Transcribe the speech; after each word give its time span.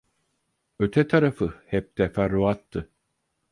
Öte 0.79 1.07
tarafı 1.07 1.53
hep 1.65 1.95
teferruattı. 1.95 2.89